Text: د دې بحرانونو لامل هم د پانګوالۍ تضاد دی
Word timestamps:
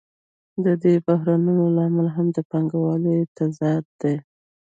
د 0.65 0.67
دې 0.83 0.95
بحرانونو 1.05 1.63
لامل 1.77 2.07
هم 2.15 2.27
د 2.35 2.37
پانګوالۍ 2.49 3.19
تضاد 3.37 3.83
دی 4.01 4.15